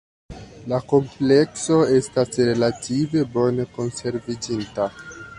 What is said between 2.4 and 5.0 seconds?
relative bone konserviĝinta.